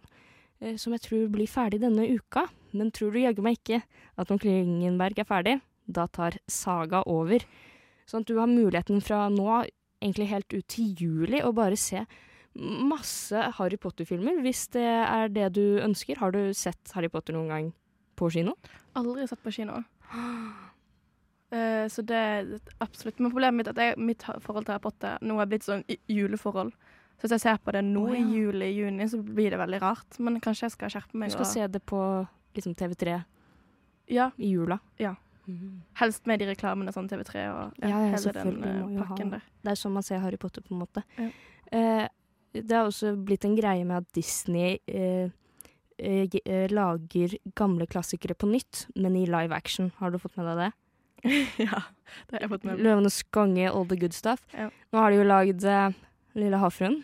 [0.64, 2.48] uh, som jeg tror blir ferdig denne uka.
[2.74, 3.84] Men tror du jaggu meg ikke
[4.18, 7.44] at når Klingenberg er ferdig, da tar Saga over.
[8.08, 9.66] Sånn at du har muligheten fra nå,
[10.00, 12.06] egentlig helt ut til juli, å bare se
[12.58, 16.18] masse Harry Potter-filmer, hvis det er det du ønsker.
[16.22, 17.68] Har du sett Harry Potter noen gang
[18.18, 18.56] på kino?
[18.98, 19.84] Aldri sett på kino.
[21.48, 22.48] Eh, så det er
[22.84, 23.20] absolutt.
[23.22, 25.86] Men problemet mitt er at jeg, mitt forhold til Harry Potter nå er blitt sånn
[26.12, 26.74] juleforhold.
[27.18, 28.26] Så hvis jeg ser på det nå i ja.
[28.40, 30.20] juli-juni, så blir det veldig rart.
[30.22, 31.32] Men kanskje jeg skal skjerpe meg.
[31.32, 32.02] Du skal og- se det på
[32.56, 33.24] liksom, TV3
[34.08, 34.80] Ja, i jula.
[35.00, 35.16] Ja.
[35.48, 35.82] Mhm.
[35.96, 39.42] helst med de reklamene sånn TV3 og Ja, ja, hele den eh, pakken der.
[39.64, 41.04] Det er sånn man ser Harry Potter, på en måte.
[41.18, 41.30] Ja.
[41.72, 42.08] Eh,
[42.54, 45.30] det har også blitt en greie med at Disney eh,
[46.00, 49.92] eh, eh, lager gamle klassikere på nytt, men i live action.
[49.98, 50.72] Har du fått med deg det?
[51.68, 51.82] ja,
[52.28, 52.84] det har jeg fått med meg.
[52.86, 54.46] 'Løvenes konge', all the good stuff.
[54.54, 54.70] Ja.
[54.92, 55.64] Nå har de jo lagd
[56.36, 57.04] 'Lille havfruen'.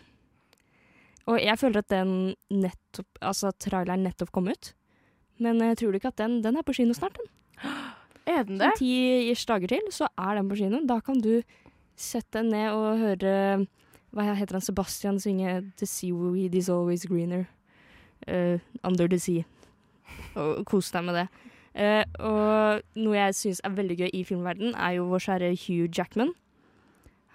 [1.26, 4.74] Og jeg føler at den nettopp Altså traileren nettopp kom ut.
[5.40, 7.30] Men jeg tror du ikke at den Den er på kino snart, den.
[8.26, 8.72] Er den Om det?
[8.78, 10.80] ti ish dager til, så er den på kino.
[10.86, 11.42] Da kan du
[11.96, 13.66] sette deg ned og høre
[14.14, 17.46] Hva heter han Sebastian synge 'The seaweed is always greener'.
[18.28, 19.44] Uh, 'Under the sea'.
[20.34, 21.28] Og kose deg med det.
[21.74, 25.90] Uh, og noe jeg syns er veldig gøy i filmverden, er jo vår kjære Hugh
[25.98, 26.30] Jackman.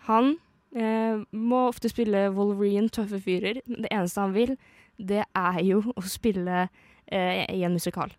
[0.08, 0.38] Han
[0.75, 3.60] uh, må ofte spille Wolverine, tøffe fyrer.
[3.67, 4.56] Det eneste han vil,
[4.97, 6.69] det er jo å spille
[7.12, 8.12] i en musikal.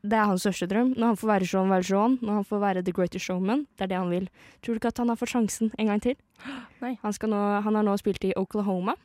[0.00, 0.94] Det er hans største drøm.
[0.96, 3.90] Når han får være Jean Valjean, når han får være The Greatest Showman, det er
[3.92, 4.28] det han vil.
[4.62, 6.16] Tror du ikke at han har fått sjansen en gang til?
[6.82, 6.94] Nei.
[7.02, 8.96] Han, skal nå, han har nå spilt i Oklahoma.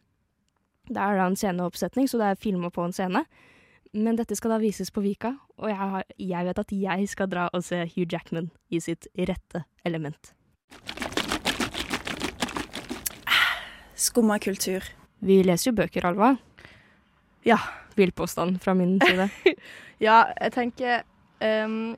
[0.88, 3.26] Der er det en sceneoppsetning, så det er filma på en scene.
[3.96, 7.30] Men dette skal da vises på Vika, og jeg, har, jeg vet at jeg skal
[7.32, 10.34] dra og se Hugh Jackman i sitt rette element.
[13.96, 14.84] Skumma kultur.
[15.24, 16.36] Vi leser jo bøker, Alva.
[17.46, 17.60] Ja.
[17.96, 19.30] Vill påstand fra min side.
[20.04, 21.04] Ja, jeg tenker
[21.40, 21.96] um,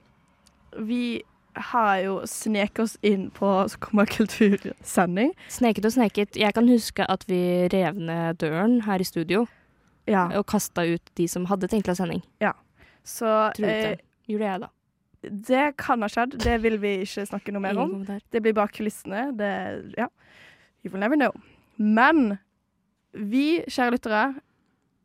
[0.85, 1.23] Vi
[1.71, 5.31] har jo sneket oss inn på Skummakultursending.
[5.49, 6.37] Sneket og sneket.
[6.37, 7.39] Jeg kan huske at vi
[7.73, 9.47] rev ned døren her i studio
[10.07, 10.27] Ja.
[10.37, 12.21] og kasta ut de som hadde tenkt å ha sending.
[12.39, 12.53] Ja.
[13.03, 13.25] Så
[13.63, 13.97] eh.
[14.27, 14.69] Gjorde jeg, da.
[15.49, 16.37] det kan ha skjedd.
[16.43, 18.01] Det vil vi ikke snakke noe mer om.
[18.05, 19.31] Det blir bak kulissene.
[19.39, 20.07] Det Ja.
[20.85, 21.33] You will never know.
[21.77, 22.37] Men
[23.13, 24.21] vi, kjære lyttere,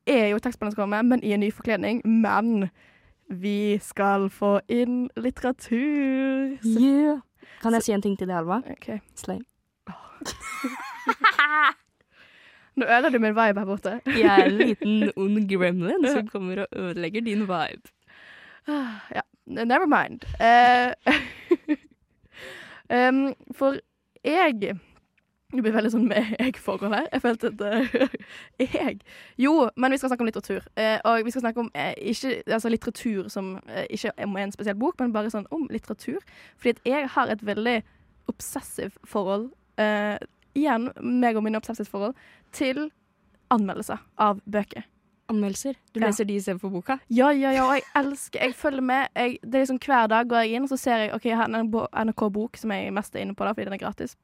[0.06, 2.00] er jo tekstbehandlingsrommet, men i en ny forkledning.
[2.06, 2.70] Men
[3.28, 6.58] vi skal få inn litteratur.
[6.62, 7.20] Så- Yeah.
[7.62, 8.60] Kan jeg si en ting til deg, Alva?
[8.70, 9.00] OK.
[9.14, 9.38] Slay.
[12.76, 14.00] Nå ødela du min vibe her borte.
[14.06, 17.90] Jeg er en liten ond gremlin som kommer og ødelegger din vibe.
[19.14, 20.20] Ja, never mind.
[20.40, 20.92] Uh,
[22.96, 23.76] um, for
[24.24, 24.78] jeg
[25.52, 27.08] Det blir veldig sånn med jeg-forhold her.
[27.12, 28.14] Jeg følte at eh,
[28.72, 29.00] Jeg
[29.40, 30.68] Jo, men vi skal snakke om litteratur.
[30.80, 33.58] Eh, og vi skal snakke om eh, ikke, altså litteratur som
[33.90, 36.24] ikke er en spesiell bok, men bare sånn om litteratur.
[36.56, 37.82] Fordi at jeg har et veldig
[38.30, 39.50] obsessivt forhold
[39.82, 40.16] uh,
[40.52, 42.16] Igjen meg og mine obsessivt forhold
[42.52, 42.90] til
[43.52, 44.84] anmeldelser av bøker.
[45.32, 45.78] Anmeldelser.
[45.94, 46.06] Du Ja.
[46.06, 46.98] leser de istedenfor boka?
[47.10, 49.08] Ja, ja, ja, og jeg elsker Jeg følger med.
[49.16, 51.48] Jeg, det er liksom Hver dag går jeg inn, og så ser jeg OK, her
[51.48, 51.70] er en
[52.06, 54.16] NRK Bok, som jeg mest er inne på, da, fordi den er gratis.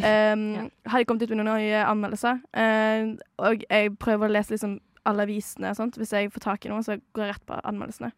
[0.06, 2.40] Um, Har de kommet ut med noen nye anmeldelser?
[2.56, 5.74] Um, og jeg prøver å lese liksom alle avisene.
[5.74, 5.96] Sant?
[5.96, 8.12] Hvis jeg får tak i noe, så går jeg rett på anmeldelsene.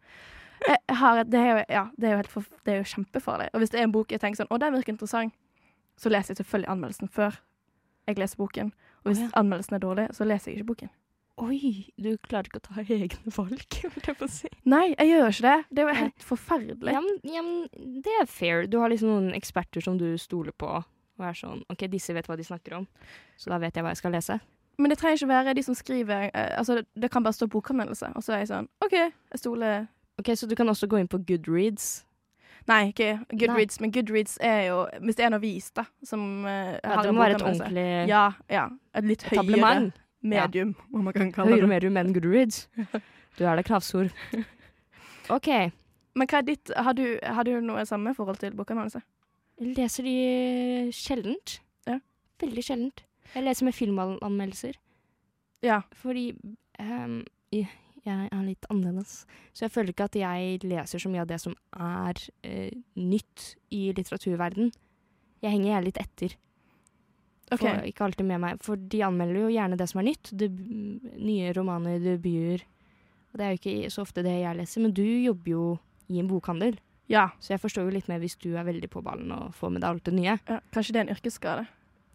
[0.67, 3.49] Jeg har det, er jo, ja, det, er for, det er jo kjempefarlig.
[3.53, 5.35] Og hvis det er en bok jeg tenker sånn Å, den virker interessant,
[5.99, 7.39] så leser jeg selvfølgelig anmeldelsen før
[8.07, 8.73] jeg leser boken.
[9.03, 9.29] Og hvis ja.
[9.39, 10.91] anmeldelsen er dårlig, så leser jeg ikke boken.
[11.39, 14.51] Oi, du klarer ikke å ta egne valg, holdt jeg på å si.
[14.69, 15.57] Nei, jeg gjør ikke det.
[15.71, 16.95] Det er jo helt forferdelig.
[16.95, 18.65] Ja, men, ja, men det er fair.
[18.67, 20.71] Du har liksom noen eksperter som du stoler på,
[21.19, 22.87] og er sånn OK, disse vet hva de snakker om,
[23.39, 24.39] så da vet jeg hva jeg skal lese.
[24.79, 28.13] Men det trenger ikke være de som skriver eh, Altså, det kan bare stå bokanmeldelse,
[28.15, 31.09] og så er jeg sånn OK, jeg stoler OK, så du kan også gå inn
[31.11, 32.05] på Goodreads.
[32.67, 36.75] Nei, ikke Goodreads, men Goodreads er jo Hvis det er en avis, da, som eh,
[36.83, 38.65] Ja, har det må være et ordentlig Ja, ja.
[38.99, 39.99] Et litt høyere etablement.
[40.21, 41.69] Medium, om man kan kalle Høyere det.
[41.69, 42.67] medium enn Goodreads.
[43.39, 44.09] Du er det kravsord.
[45.35, 45.47] OK.
[46.17, 48.99] Men hva er ditt Har du, har du noe samme forhold til bokanmeldelse?
[49.61, 50.15] Jeg leser de
[50.95, 51.59] sjeldent.
[51.87, 51.99] Ja.
[52.41, 53.05] Veldig sjeldent.
[53.35, 54.79] Jeg leser med filmanmeldelser.
[55.63, 55.81] Ja.
[55.95, 56.33] Fordi
[56.81, 57.21] um,
[57.53, 57.67] jeg
[58.05, 59.25] er litt annerledes.
[59.53, 63.53] Så jeg føler ikke at jeg leser så mye av det som er uh, nytt
[63.75, 64.71] i litteraturverden.
[65.43, 66.35] Jeg henger gjerne litt etter.
[67.51, 67.61] OK.
[67.63, 68.59] Får ikke alltid med meg.
[68.65, 70.29] For de anmelder jo gjerne det som er nytt.
[70.37, 70.59] Deb
[71.17, 72.65] nye romaner, debuter.
[73.29, 74.83] Og det er jo ikke så ofte det jeg leser.
[74.85, 75.65] Men du jobber jo
[76.09, 77.29] i en bokhandel, Ja.
[77.39, 79.81] så jeg forstår jo litt mer hvis du er veldig på ballen og får med
[79.81, 80.39] deg alt det nye.
[80.49, 80.59] ja.
[80.73, 81.67] Kanskje det er en yrkesskade.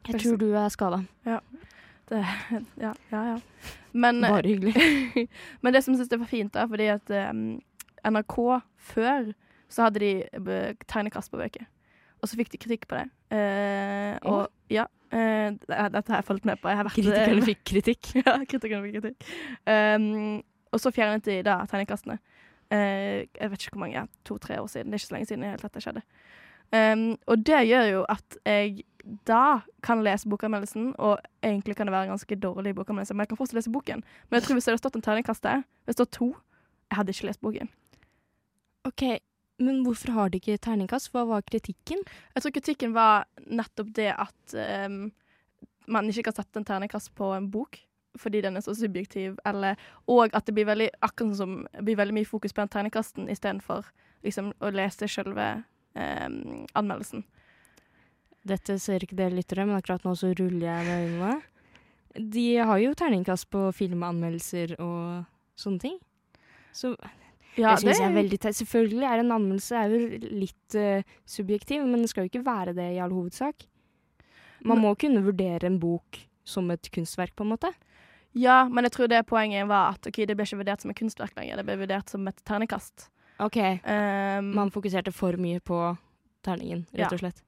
[0.08, 1.04] Jeg tror du er skada.
[2.08, 2.20] Det,
[2.76, 3.38] ja, ja, ja.
[3.92, 4.74] Men, Bare hyggelig.
[5.62, 7.62] men det som jeg syns var fint, da, fordi at um,
[8.04, 8.36] NRK
[8.76, 9.32] før
[9.72, 11.64] så hadde de eh, tegnekast på bøker.
[12.24, 13.04] Og så fikk de kritikk på det.
[13.36, 16.70] Eh, og ja, eh, dette har jeg fulgt med på.
[16.72, 18.12] Jeg har vært Kritikerne fikk kritikk.
[18.22, 19.26] ja, kritikerne fikk kritikk.
[19.68, 20.38] Um,
[20.72, 22.16] og så fjernet de da tegnekastene.
[22.72, 24.88] Eh, jeg vet ikke hvor mange, ja, to-tre år siden.
[24.88, 26.04] Det er ikke så lenge siden det hele tatt det skjedde.
[26.72, 28.86] Um, og det gjør jo at jeg
[29.28, 33.34] da kan lese bokanmeldelsen, og egentlig kan det være en ganske dårlig bokanmeldelse, men jeg
[33.34, 34.00] kan fortsatt lese boken.
[34.30, 36.30] Men jeg tror hvis det hadde stått en terningkast der, hvis det står to,
[36.88, 37.70] jeg hadde ikke lest boken.
[38.88, 39.04] OK,
[39.62, 41.12] men hvorfor har de ikke terningkast?
[41.14, 42.00] Hva var kritikken?
[42.34, 44.56] Jeg tror kritikken var nettopp det at
[44.88, 45.12] um,
[45.86, 47.80] man ikke kan sette en terningkast på en bok
[48.18, 49.74] fordi den er så subjektiv, eller,
[50.06, 53.88] og at det blir veldig, akkurat som, blir veldig mye fokus på den terningkasten istedenfor
[54.22, 55.48] liksom, å lese selve
[55.98, 57.24] um, anmeldelsen.
[58.46, 61.34] Dette ser ikke dere lyttere, men akkurat nå så ruller jeg med øynene.
[62.36, 65.24] De har jo terningkast på filmanmeldelser og
[65.58, 65.98] sånne ting.
[66.70, 66.94] Så
[67.60, 68.58] Ja, det syns jeg er veldig teit.
[68.58, 72.74] Selvfølgelig er en anmeldelse er jo litt uh, subjektiv, men det skal jo ikke være
[72.76, 73.66] det i all hovedsak.
[74.64, 77.70] Man må kunne vurdere en bok som et kunstverk, på en måte.
[78.34, 80.98] Ja, men jeg tror det poenget var at okay, det ble ikke vurdert som et
[80.98, 83.08] kunstverk lenger, det ble vurdert som et ternekast.
[83.44, 83.58] OK.
[83.84, 85.78] Um, Man fokuserte for mye på
[86.46, 87.44] terningen, rett og slett.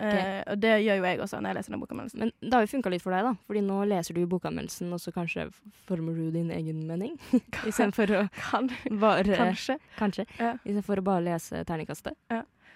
[0.00, 2.18] Eh, og det gjør jo jeg også når jeg leser den bokanmeldelsen.
[2.24, 3.34] Men det har jo funka litt for deg, da.
[3.46, 5.46] Fordi nå leser du bokanmeldelsen, og så kanskje
[5.88, 7.14] former du din egen mening.
[7.68, 9.78] Istedenfor å Kan, bare kanskje.
[9.98, 10.26] Kanskje.
[10.38, 10.54] Ja.
[10.64, 12.16] Istedenfor å bare lese terningkastet.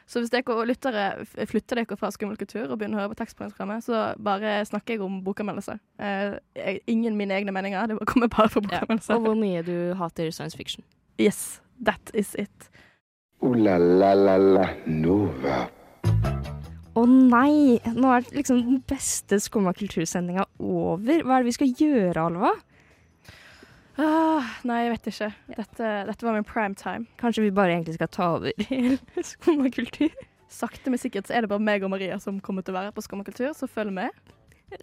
[0.08, 1.02] Så hvis dere lyttere
[1.50, 5.02] flytter dere fra skummel kultur og begynner å høre på tekstprogrammet, så bare snakker jeg
[5.04, 5.78] om bokanmeldelser.
[6.00, 8.80] Eh, jeg- ingen mine egne meninger, det kommer bare fra Ja.
[8.88, 10.82] Og hvor mye du hater science fiction.
[11.18, 12.70] Yes, that is it.
[13.42, 15.68] Uh, la la la la Nova.
[16.98, 17.78] Å nei!
[17.94, 21.22] Nå er liksom den beste Skumma kultursendinga over.
[21.22, 22.56] Hva er det vi skal gjøre, Alva?
[23.98, 25.28] Ah, nei, jeg vet ikke.
[25.56, 27.06] Dette, dette var min prime time.
[27.18, 30.14] Kanskje vi bare egentlig skal ta over hele Skumma kultur?
[30.48, 32.94] sakte, men sikkert så er det bare meg og Maria som kommer til å være
[32.96, 34.14] på Skumma kultur, så følg med.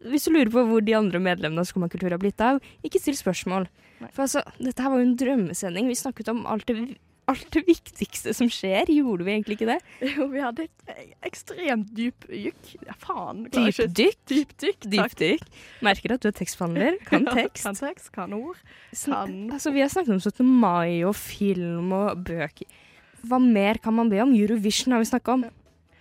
[0.06, 3.01] Hvis du lurer på hvor de andre medlemmene av Skumma kultur har blitt av, ikke
[3.01, 3.67] still spørsmål.
[4.01, 4.12] Nei.
[4.13, 5.89] For altså, dette her var jo en drømmesending.
[5.89, 6.88] Vi snakket om alt det,
[7.31, 8.89] alt det viktigste som skjer.
[8.93, 9.77] Gjorde vi egentlig ikke det?
[10.15, 12.71] Jo, vi hadde et ekstremt dyp dykk.
[12.85, 13.45] Ja, faen.
[13.49, 14.21] Dypdykk.
[14.29, 15.45] Dypdykk, Dyp Dypdykk.
[15.85, 16.99] Merker at du er tekstforhandler.
[17.09, 17.65] Kan tekst.
[17.65, 18.59] kan tekst, kan ord.
[18.93, 19.38] Kan.
[19.53, 20.45] Altså, vi har snakket om 17.
[20.45, 22.81] mai og film og bøker.
[23.25, 24.35] Hva mer kan man be om?
[24.38, 25.47] Eurovision har vi snakket om.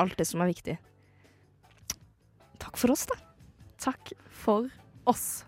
[0.02, 0.76] Alt det som er viktig.
[2.60, 3.16] Takk for oss, da.
[3.80, 4.12] Takk
[4.44, 4.68] for
[5.08, 5.44] oss.